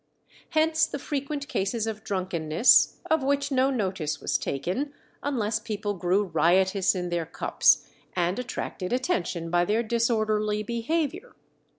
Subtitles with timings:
[0.49, 6.23] Hence the frequent cases of drunkenness, of which no notice was taken, unless people grew
[6.23, 11.35] riotous in their cups, and attracted attention by their disorderly behaviour.